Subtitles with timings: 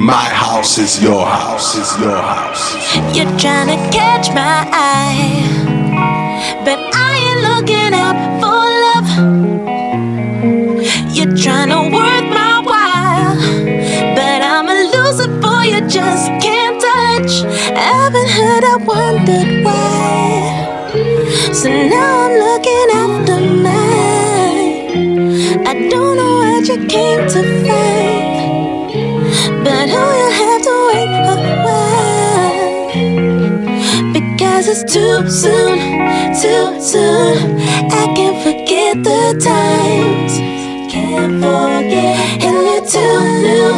[0.00, 2.72] My house is your house, is your house.
[3.14, 5.44] You're trying to catch my eye,
[6.64, 9.08] but I ain't looking out for love.
[11.14, 13.36] You're trying to work my while,
[14.16, 17.44] but I'm a loser boy you just can't touch.
[17.76, 21.52] I haven't heard, I wondered why.
[21.52, 22.19] So now
[34.72, 35.78] it's too soon,
[36.40, 37.58] too soon.
[37.90, 40.32] I can't forget the times.
[40.92, 42.14] Can't forget.
[42.46, 43.70] And you're too new,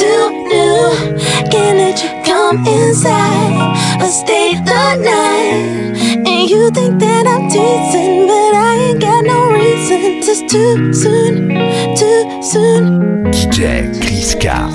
[0.00, 1.48] too new.
[1.50, 5.96] Can't let you come inside Or stay the night
[6.28, 9.98] And you think that I'm teasing But I ain't got no reason.
[10.28, 11.48] It's too soon,
[11.96, 13.32] too soon.
[13.32, 14.68] DJ Kliska.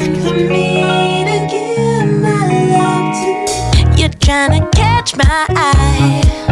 [4.00, 4.73] You're trying to
[5.04, 6.43] catch my eye,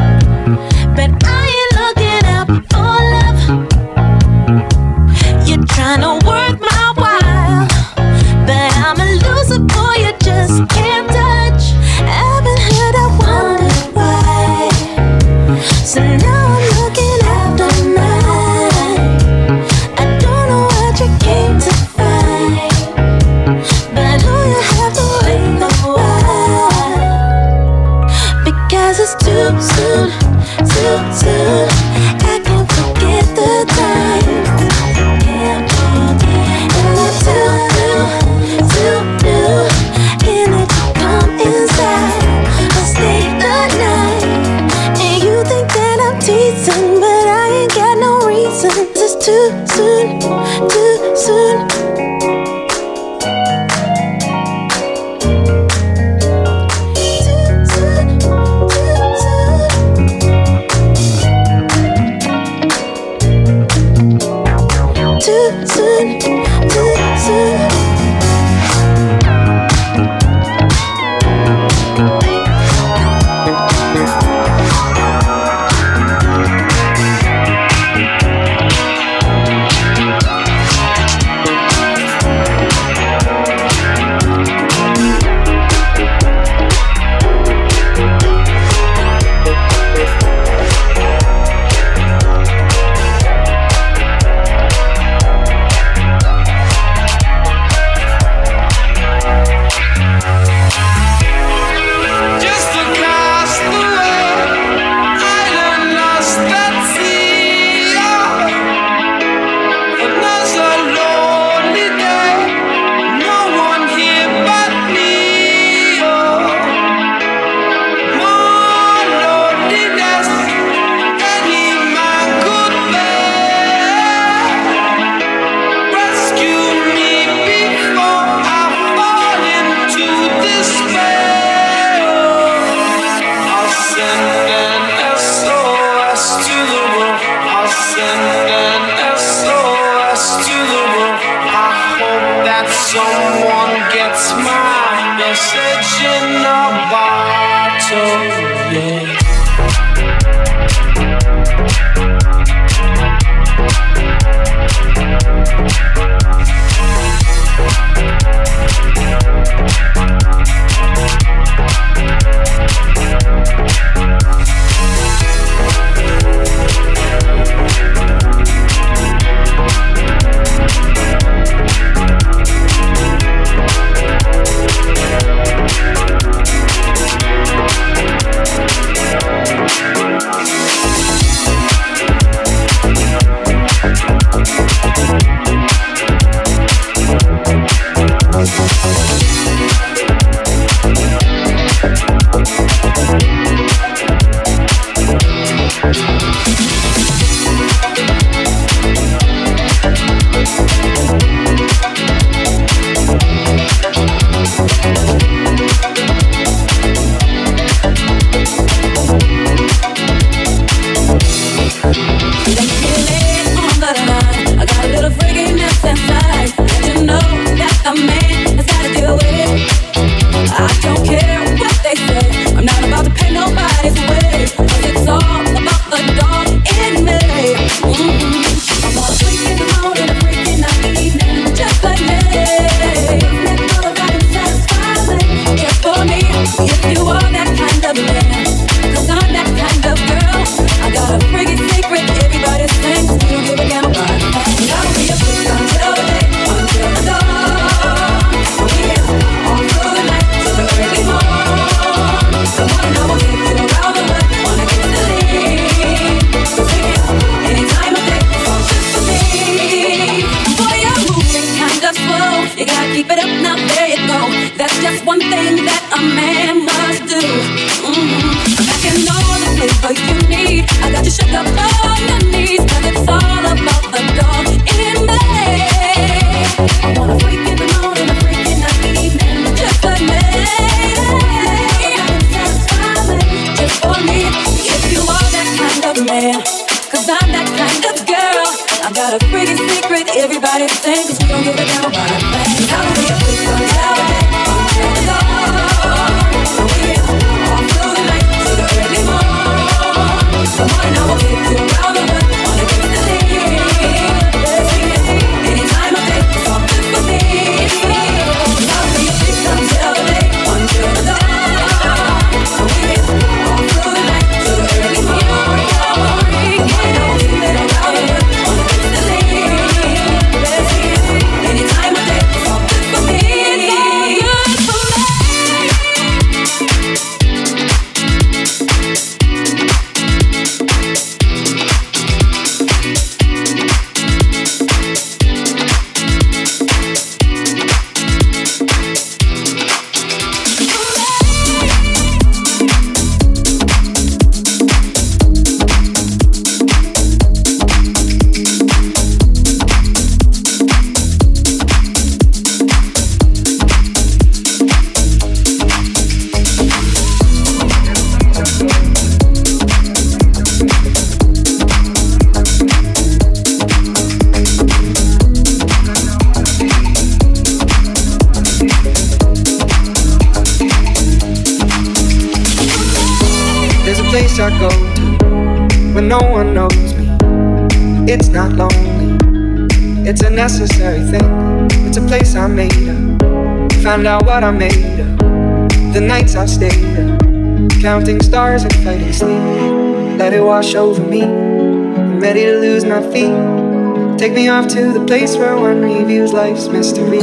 [390.71, 391.23] wash over me.
[391.23, 394.17] I'm ready to lose my feet.
[394.17, 397.19] Take me off to the place where one reviews life's mystery.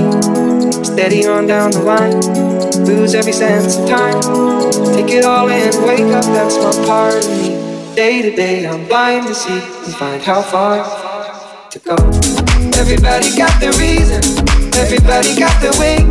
[0.85, 2.21] Steady on down the line,
[2.85, 4.21] lose every sense of time.
[4.95, 7.95] Take it all in, wake up, that's my part of me.
[7.95, 10.85] Day to day, I'm blind to see and find how far
[11.71, 11.97] to go.
[12.77, 14.21] Everybody got their reason,
[14.77, 16.05] everybody got their way.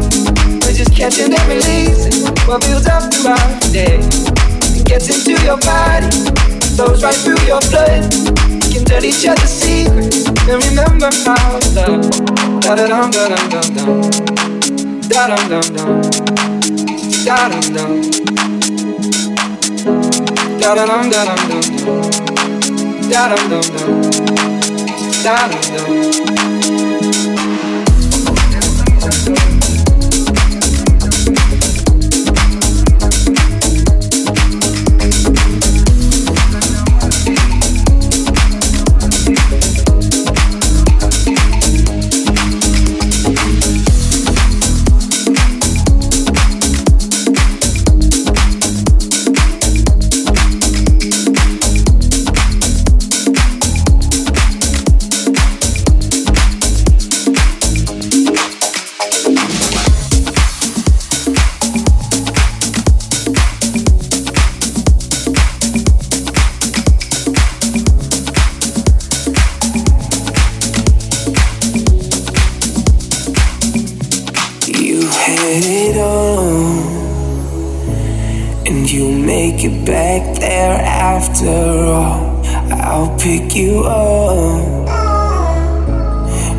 [0.65, 3.99] We're just catching and releasing what builds up throughout the day.
[4.79, 8.05] It gets into your body, flows right through your blood.
[8.53, 12.05] We can tell each other secrets and remember how love.
[12.61, 14.01] Da da dum dum dum dum.
[15.09, 16.01] Da dum dum dum.
[17.25, 17.93] Da dum dum
[20.61, 22.01] da dum dum dum.
[23.11, 23.91] Da dum dum dum.
[25.23, 26.76] Da dum dum.
[80.57, 80.81] There
[81.13, 81.55] after
[81.99, 82.41] all.
[82.87, 84.87] I'll pick you up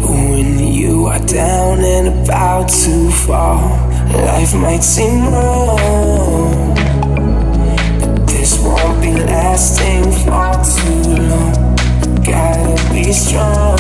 [0.09, 0.49] when
[0.81, 3.63] you are down and about to fall.
[4.29, 6.75] Life might seem wrong,
[8.01, 11.55] but this won't be lasting for too long.
[12.31, 13.79] Gotta be strong.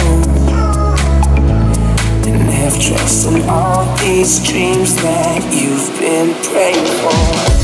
[2.28, 7.57] And have trust in all these dreams that you've been praying for.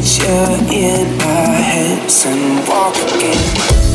[0.00, 3.89] Picture in my heads and walk again.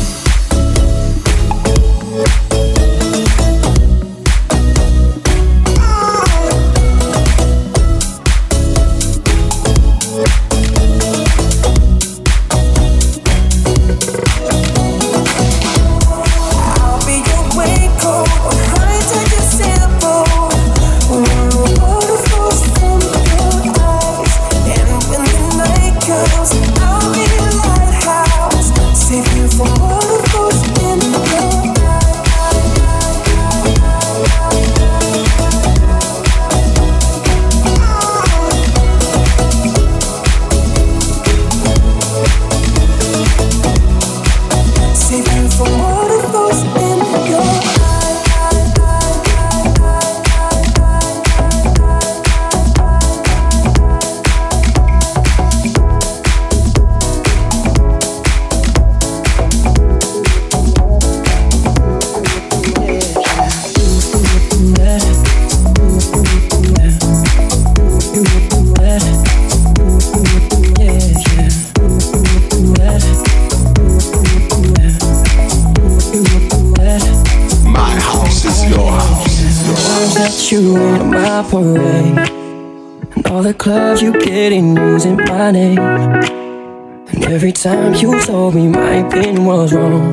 [85.50, 85.78] Name.
[85.78, 90.12] And every time you told me my opinion was wrong,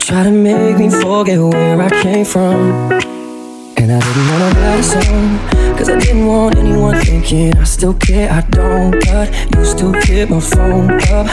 [0.00, 2.92] try to make me forget where I came from.
[3.76, 7.94] And I didn't wanna write a song, cause I didn't want anyone thinking I still
[7.94, 11.28] care, I don't, but you still hit my phone up.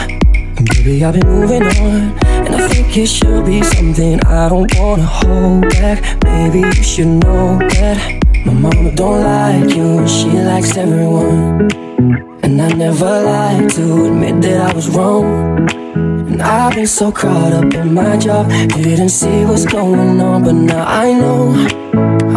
[0.56, 4.70] And baby, I've been moving on, and I think it should be something I don't
[4.78, 6.22] wanna hold back.
[6.24, 8.20] Maybe you should know that.
[8.44, 12.31] My mama don't like you, she likes everyone.
[12.42, 15.70] And I never like to admit that I was wrong.
[15.94, 20.52] And I've been so caught up in my job, didn't see what's going on, but
[20.52, 21.52] now I know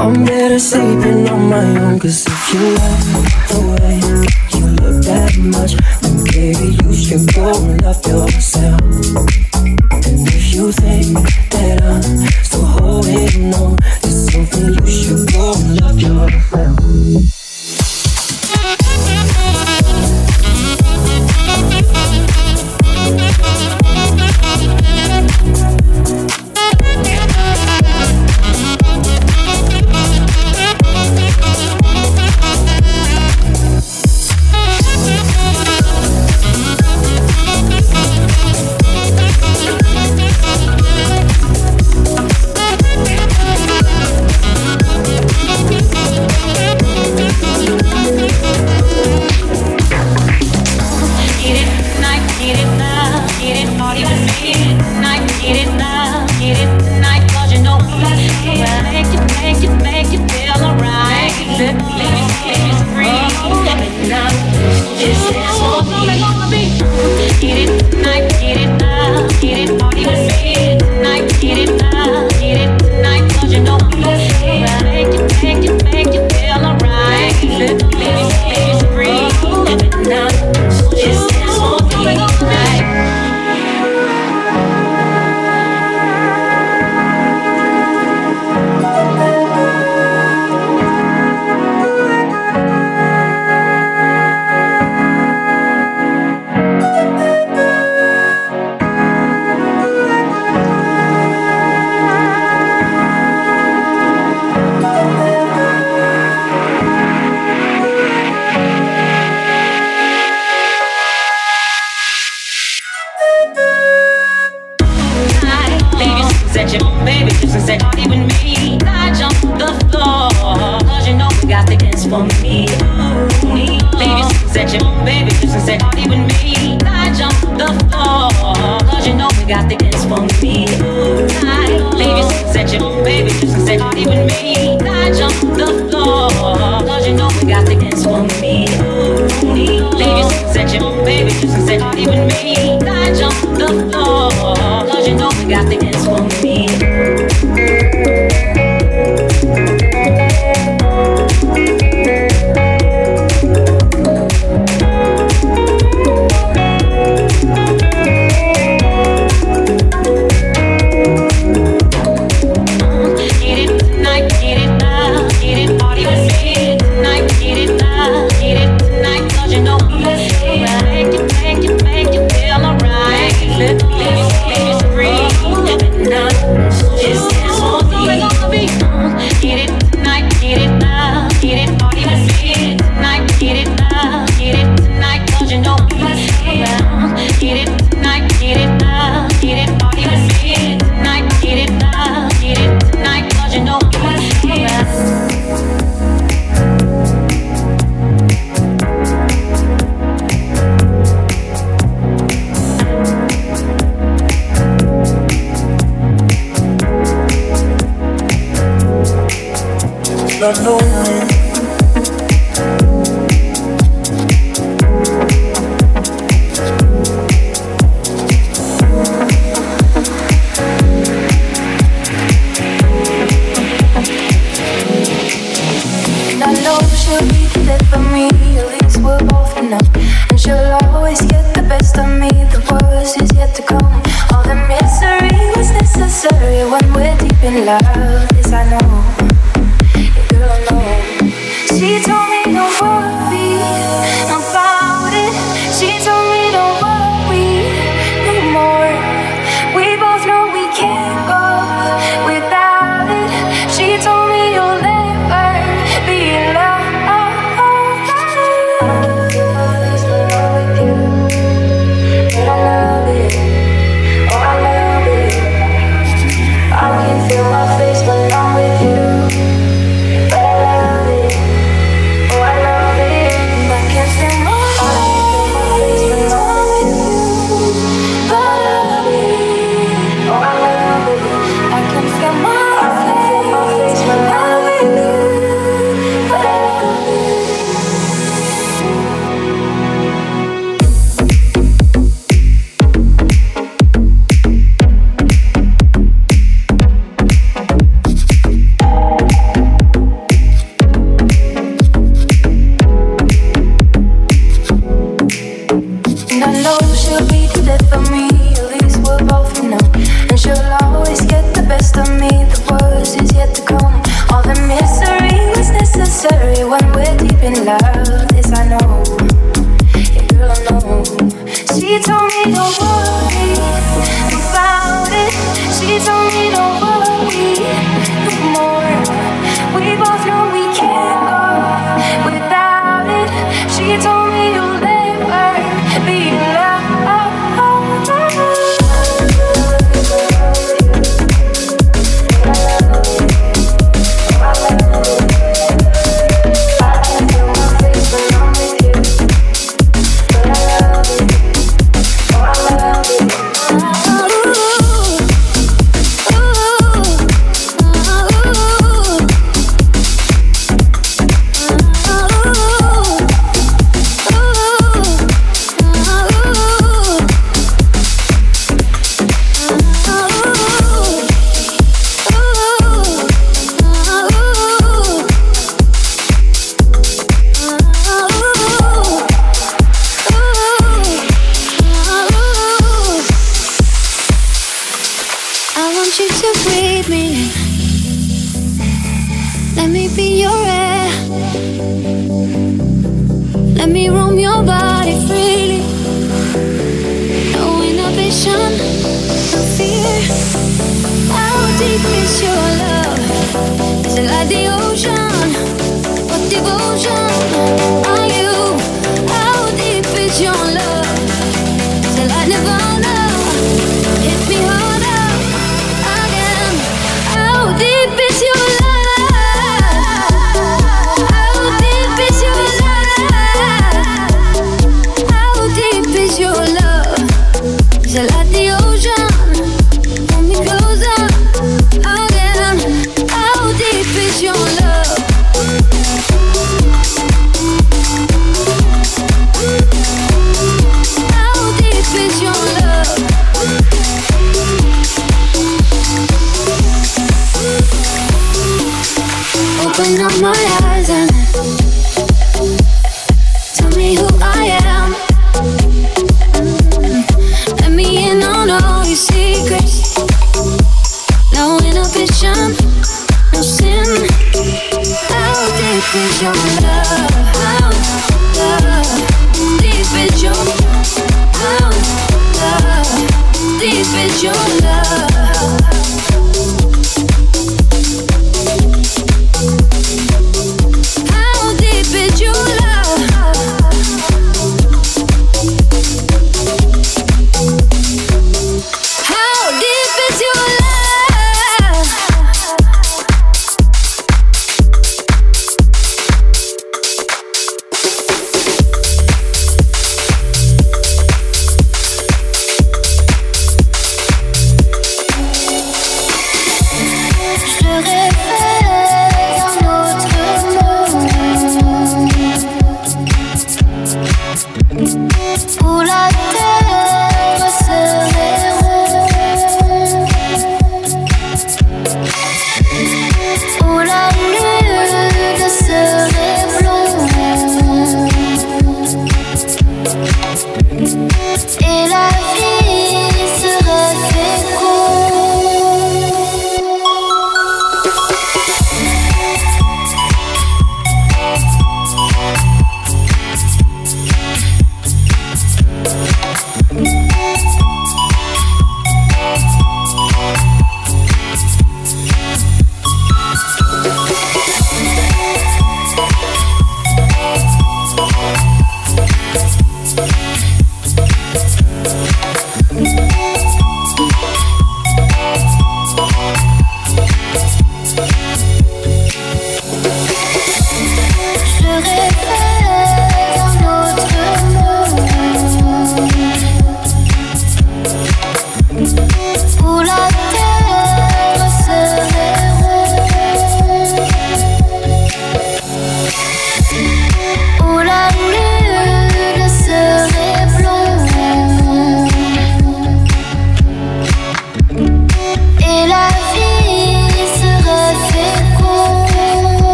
[0.00, 1.98] I'm better sleeping on my own.
[1.98, 3.04] Cause if you love
[3.50, 3.96] the way
[4.58, 8.49] you look that much, then baby, you should go and love yourself.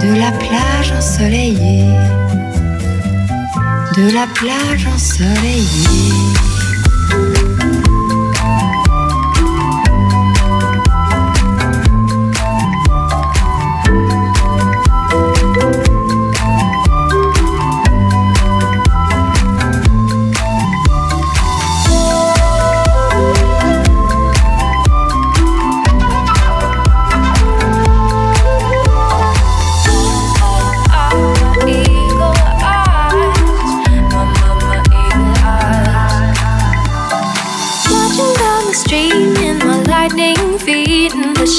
[0.00, 1.84] de la plage ensoleillée,
[3.96, 6.55] de la plage ensoleillée.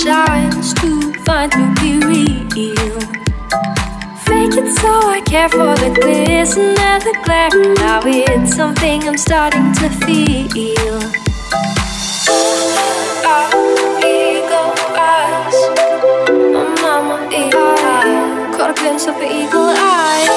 [0.04, 3.00] shines to find finally real.
[4.26, 7.50] Fake it so I care for the glisten and the glare.
[7.76, 11.00] Now it's something I'm starting to feel.
[13.26, 13.48] Our
[14.06, 15.58] ego eyes,
[16.54, 18.56] my mama eagle eyes.
[18.56, 20.37] caught a glimpse of an eagle eye.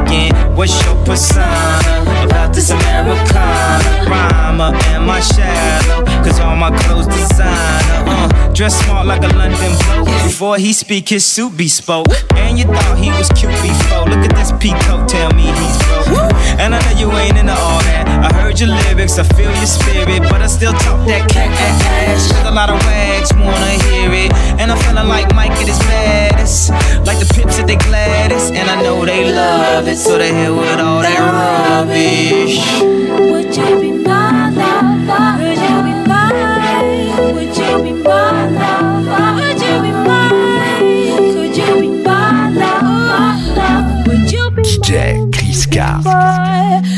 [0.55, 4.09] What's your persona about this Americana?
[4.09, 6.05] Rhymer, am I shallow?
[6.23, 8.03] Cause all my clothes designer.
[8.05, 10.07] Uh, dress smart like a London bloke.
[10.23, 12.07] Before he speak, his suit be spoke.
[12.35, 14.05] And you thought he was cute before.
[14.05, 16.31] Look at this peacoat, tell me he's broke.
[16.59, 18.05] And I know you ain't into all that.
[18.21, 22.29] I heard your lyrics, I feel your spirit, but I still talk that cat ass.
[22.45, 24.33] A lot of wags wanna hear it.
[24.59, 26.69] And I'm feeling like Mike at his baddest.
[27.07, 28.53] Like the pips at they gladdest.
[28.53, 32.57] And I know they love it, so they hit with all that rubbish.
[32.81, 35.43] Would you be my lover?
[35.43, 37.35] Would you be mine?
[37.35, 39.29] Would you be my lover?
[39.37, 41.33] Would you be mine?
[41.33, 44.09] Could you be my lover?
[44.09, 46.01] Would you be DJ Chris Car.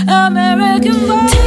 [0.07, 1.42] American boy.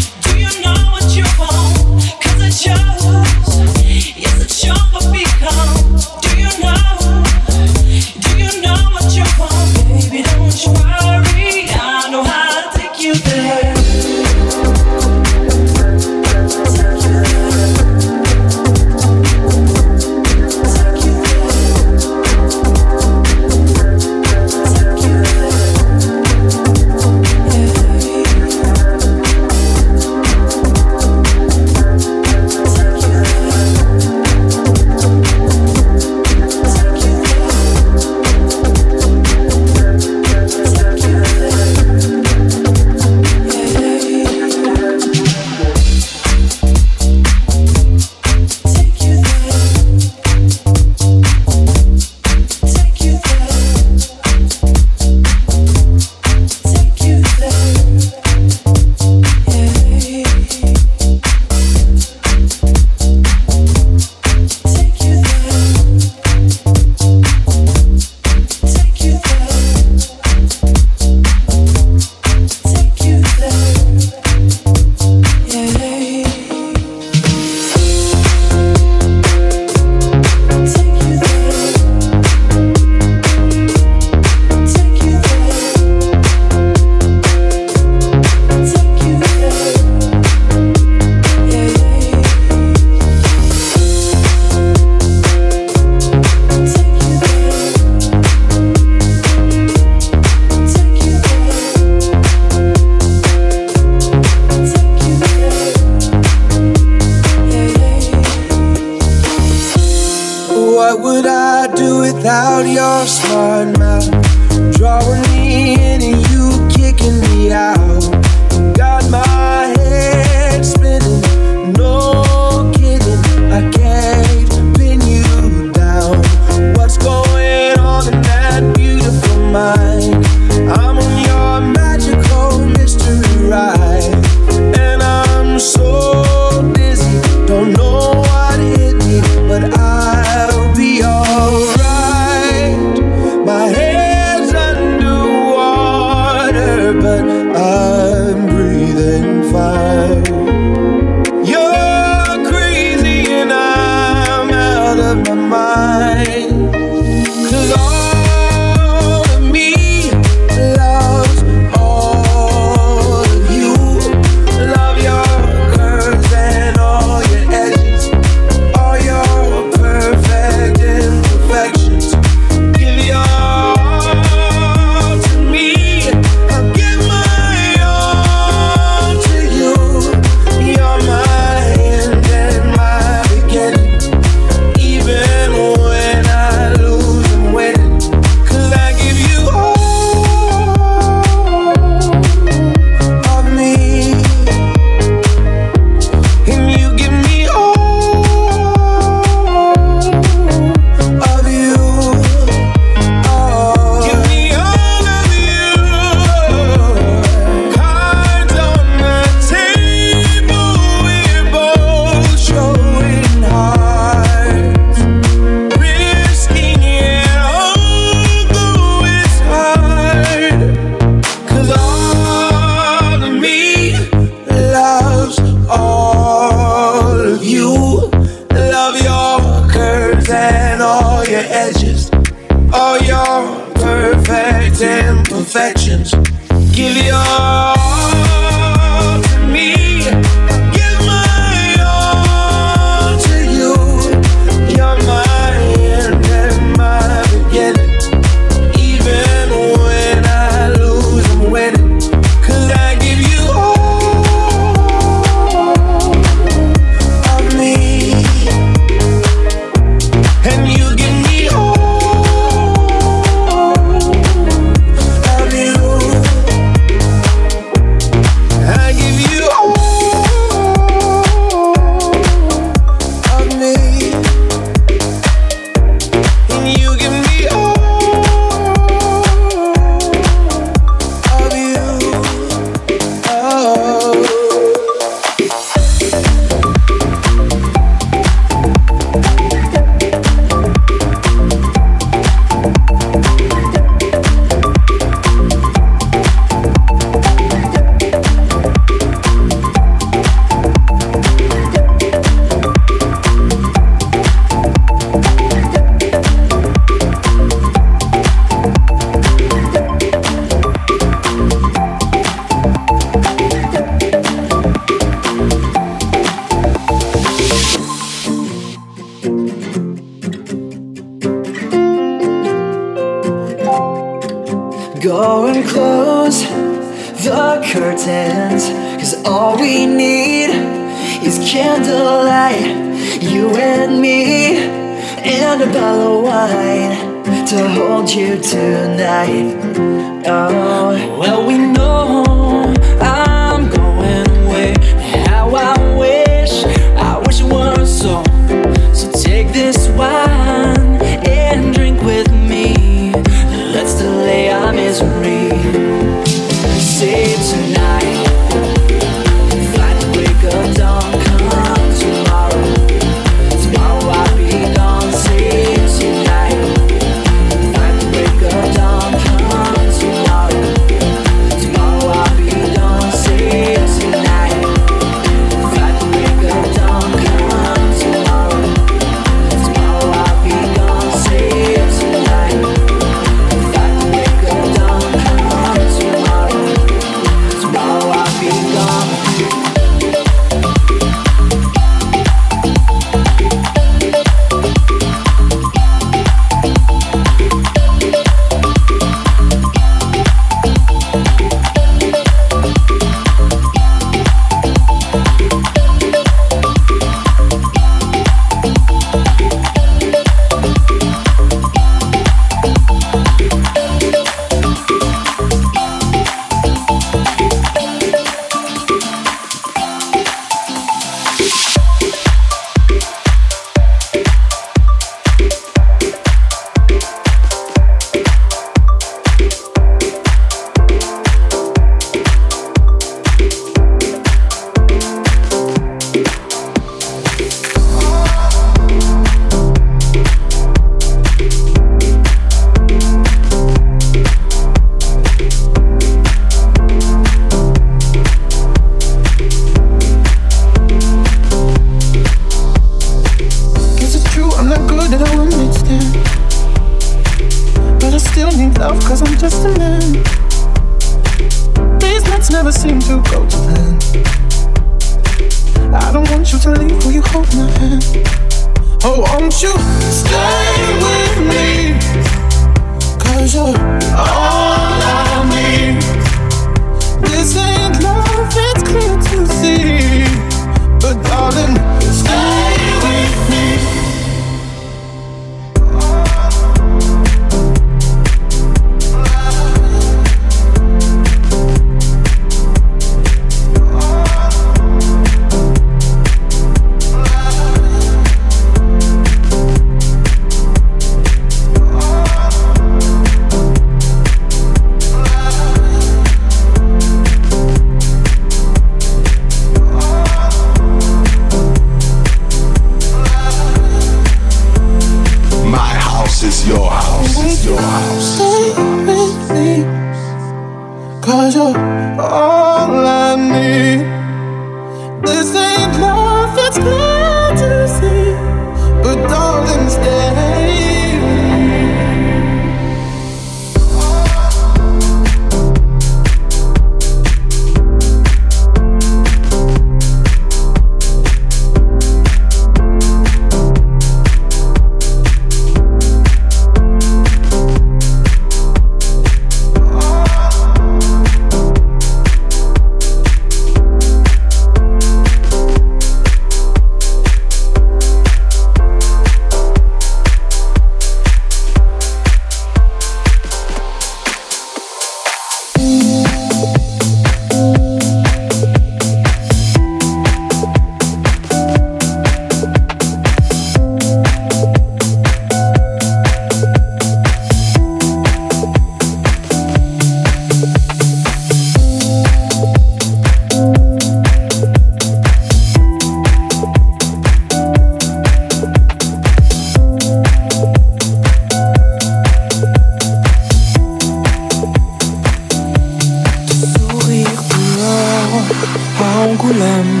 [599.38, 600.00] Angoulême,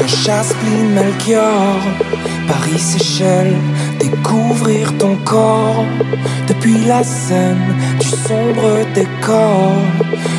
[0.00, 1.80] un Melchior,
[2.46, 3.56] Paris Seychelles,
[3.98, 5.84] découvrir ton corps.
[6.46, 9.72] Depuis la scène du sombre décor,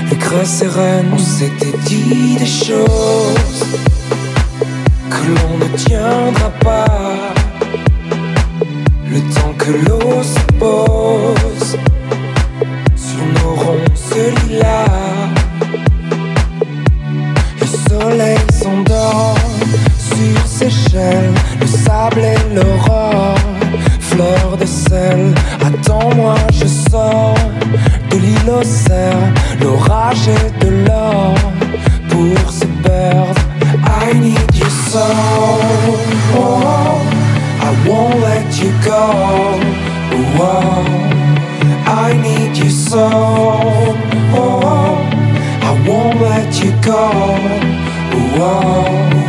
[0.10, 3.66] les creux sereines, on s'était dit des choses
[5.10, 7.34] que l'on ne tiendra pas,
[9.10, 11.78] le temps que l'eau se pose
[12.96, 15.37] sur nos ronces lilas.
[19.98, 23.36] Sur Seychelles, le sable et l'aurore,
[24.00, 25.34] fleur de sel.
[25.66, 27.36] Attends-moi, je sors
[28.10, 28.38] de l'île
[29.62, 31.36] l'orage et de l'or
[32.10, 33.42] pour se perdre.
[33.86, 35.98] I need your soul,
[36.36, 37.02] oh,
[37.62, 39.60] I won't let you go.
[40.40, 40.86] Oh,
[41.86, 43.96] I need your soul,
[44.36, 44.98] oh,
[45.62, 47.77] I won't let you go.
[48.18, 49.27] Whoa.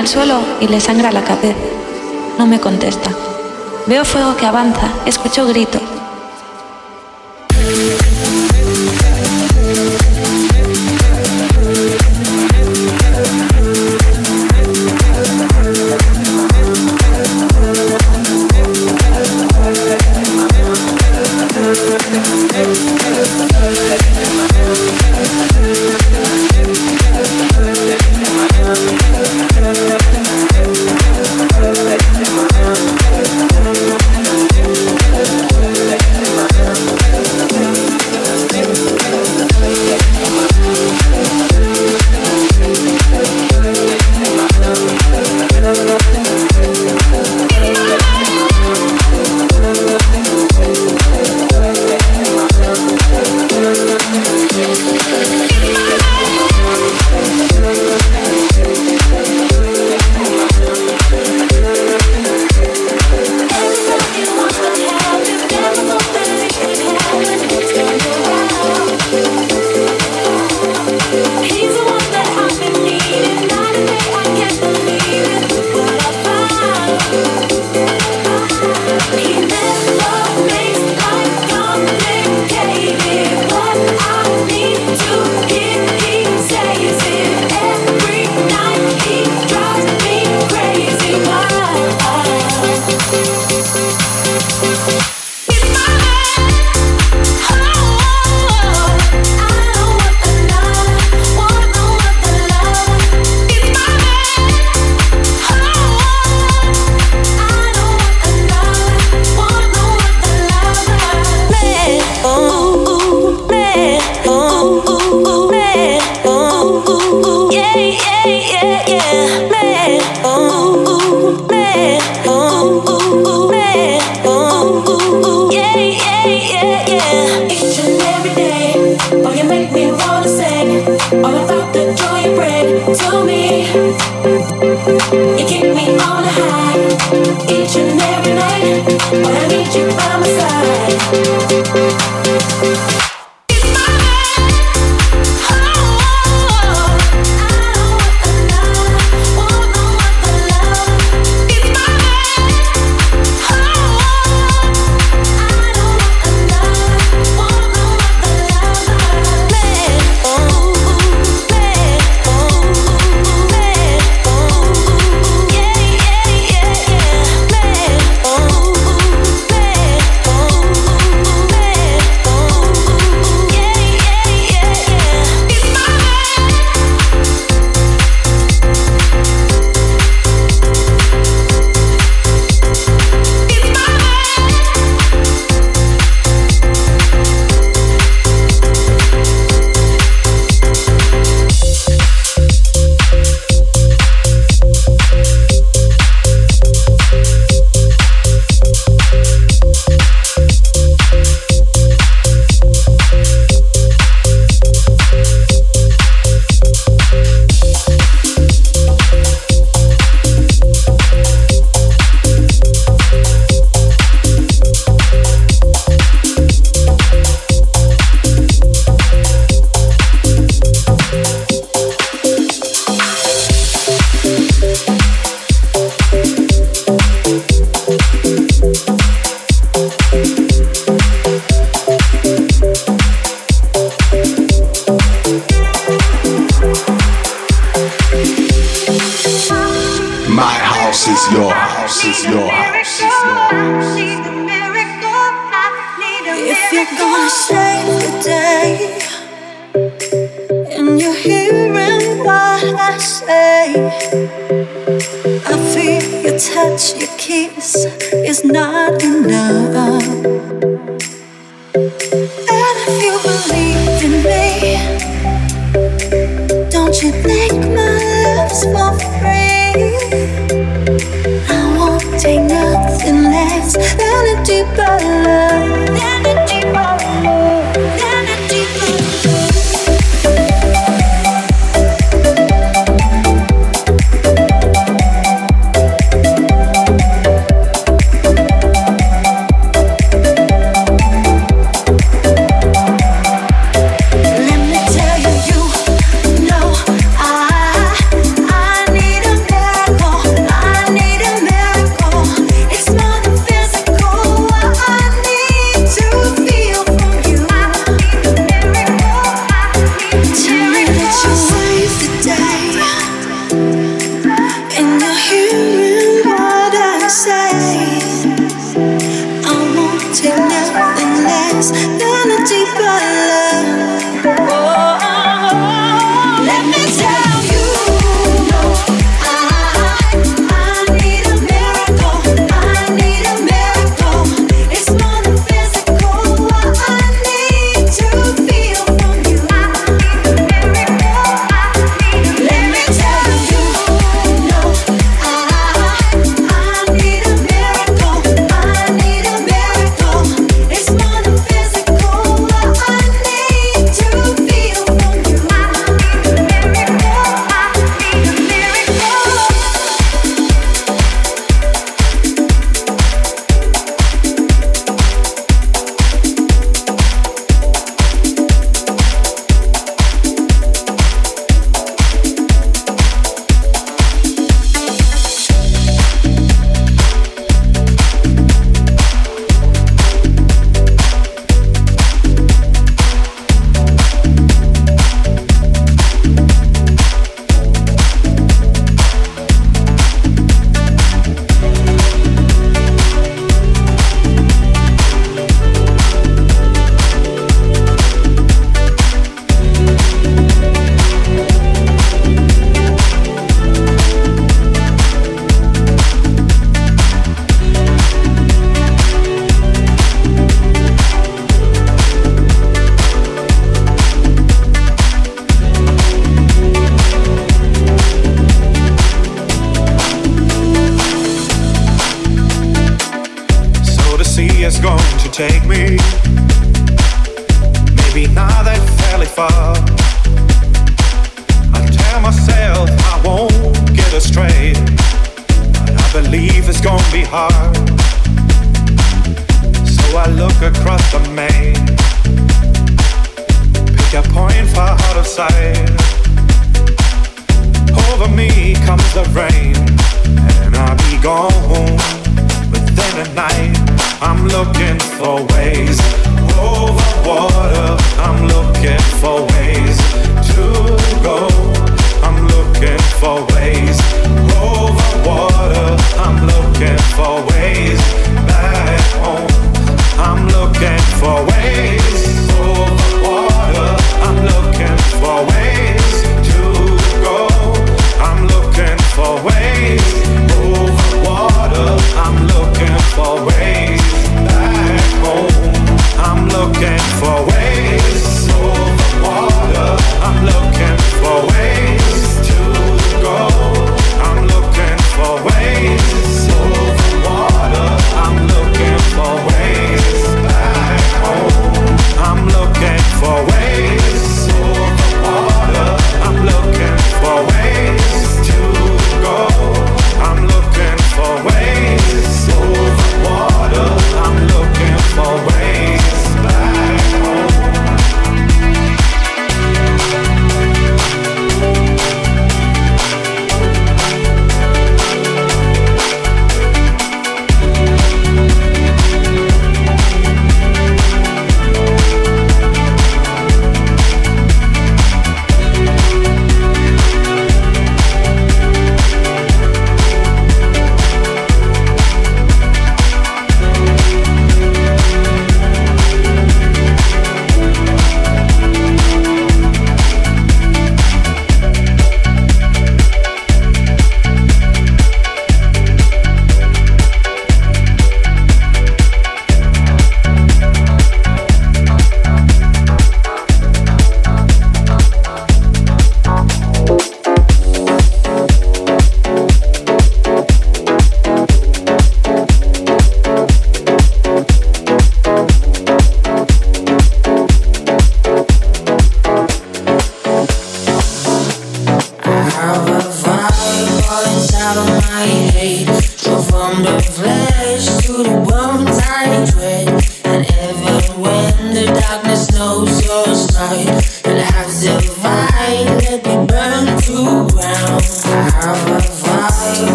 [0.00, 1.58] El suelo y le sangra la cabeza.
[2.38, 3.10] No me contesta.
[3.86, 5.79] Veo fuego que avanza, escucho gritos.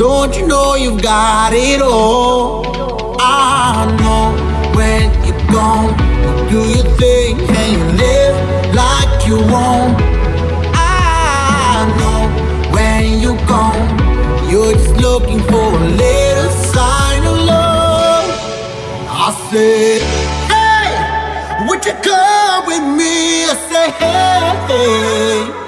[0.00, 2.64] Don't you know you've got it all?
[3.20, 4.32] I know
[4.74, 5.90] when you're gone,
[6.24, 10.00] you do your thing and you live like you want.
[10.74, 18.26] I know when you're gone, you're just looking for a little sign of love.
[19.08, 20.00] I said,
[20.48, 23.44] Hey, would you come with me?
[23.44, 25.59] I say, Hey,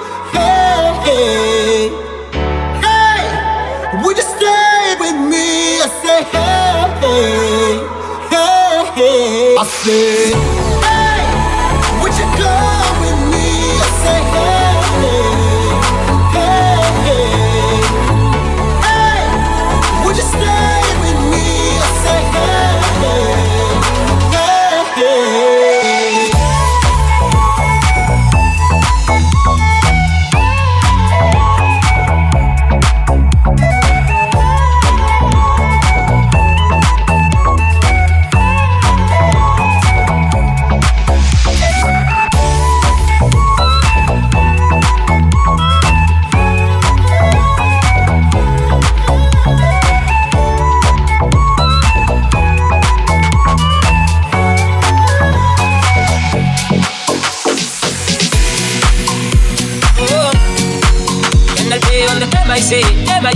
[9.85, 10.32] hey.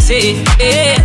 [0.08, 0.96] Say, yeah.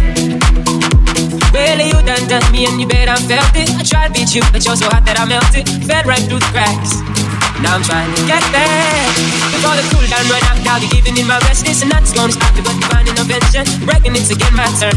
[1.51, 3.69] Well, you done done me and you bet I felt it.
[3.75, 5.67] I tried to beat you, but you're so hot that I melted.
[5.91, 7.03] Fell right through the cracks.
[7.59, 9.11] Now I'm trying to get back.
[9.51, 11.67] Before the cool down run out, I'll be giving in my best.
[11.67, 13.67] This and that's gonna stop me, but divine intervention.
[13.83, 14.95] Breaking it's again my turn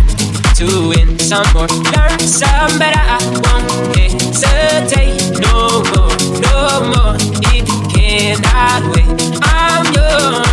[0.62, 1.66] to win some more.
[1.98, 3.66] Learn some, but I won't
[3.98, 6.14] hesitate no more,
[6.46, 7.18] no more.
[7.58, 9.10] It cannot wait.
[9.42, 10.46] I'm yours.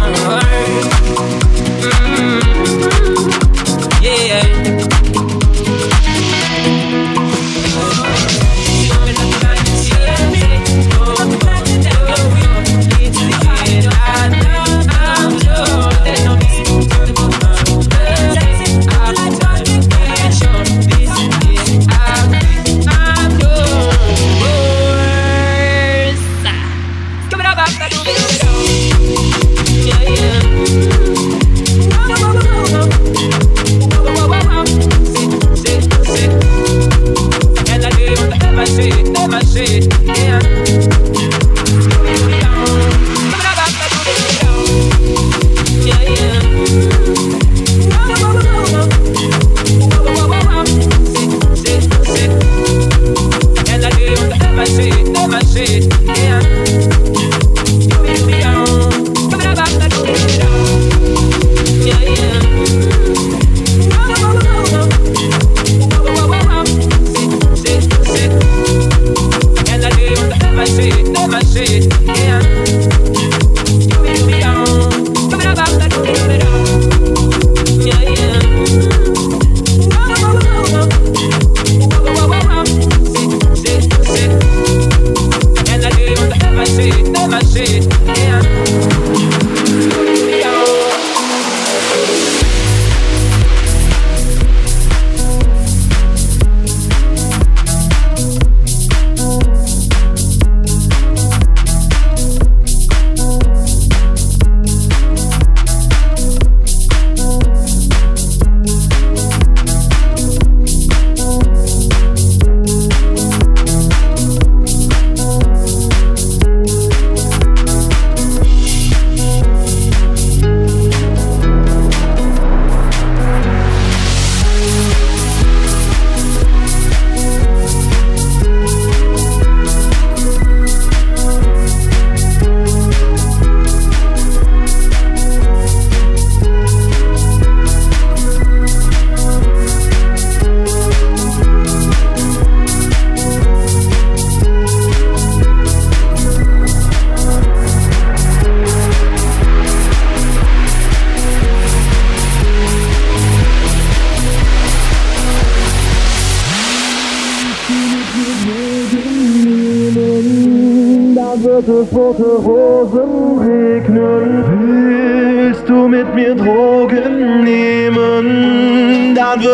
[1.85, 3.42] Mm-hmm
[4.03, 4.62] yeah.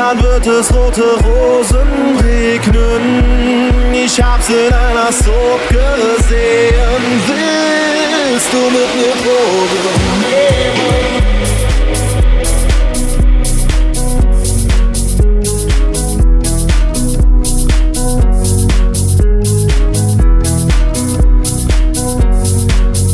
[0.00, 3.92] Dann wird es rote Rosen regnen.
[3.92, 7.20] Ich hab's in einer Soap gesehen.
[7.28, 9.84] Willst du mit mir Drogen
[10.24, 11.10] nehmen?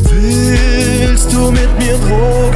[0.09, 2.56] Willst du mit mir Drogen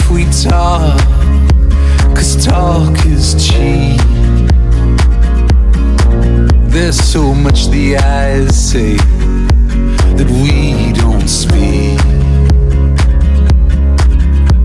[0.00, 0.98] if we talk,
[2.14, 4.00] cause talk is cheap.
[6.70, 8.96] There's so much the eyes say
[10.16, 11.98] that we don't speak.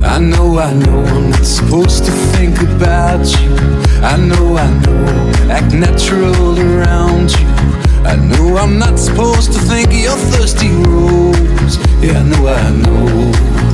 [0.04, 3.56] I know, I know, I'm not supposed to think about you.
[4.02, 7.48] I know, I know, act natural around you.
[8.06, 11.78] I know I'm not supposed to think of your thirsty rose.
[12.02, 13.65] Yeah, I know, I know,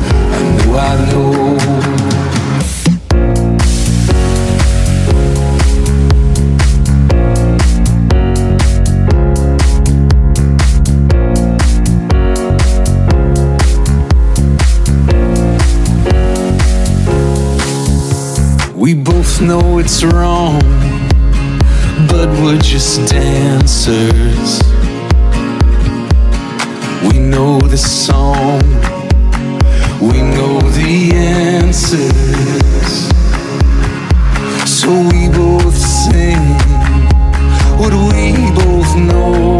[18.81, 20.61] We both know it's wrong,
[22.07, 24.61] but we're just dancers.
[27.03, 28.61] We know the song,
[30.01, 32.11] we know the answers.
[34.65, 36.41] So we both sing
[37.77, 39.59] what we both know.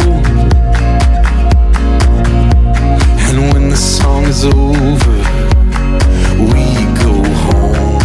[3.28, 5.16] And when the song is over,
[6.52, 6.66] we
[7.06, 7.14] go
[7.46, 8.02] home.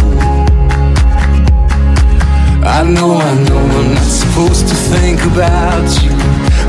[2.62, 6.12] I know, I know, I'm not supposed to think about you.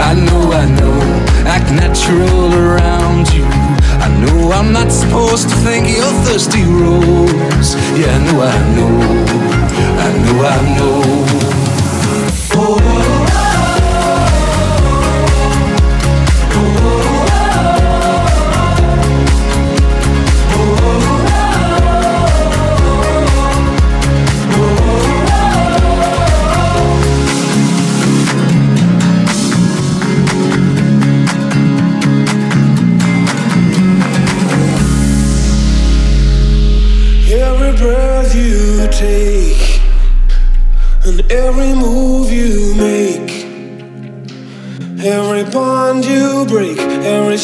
[0.02, 1.00] I know, I know,
[1.46, 3.79] act natural around you.
[4.22, 7.76] Know I'm not supposed to think you're thirsty rose.
[7.98, 8.94] Yeah, I know, I know,
[9.98, 11.29] I know, I know.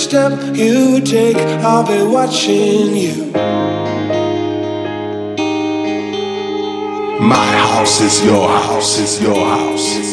[0.05, 3.31] Step you take, I'll be watching you.
[7.19, 10.04] My house is your house, is your house.